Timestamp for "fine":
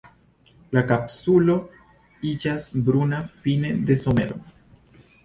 3.45-3.75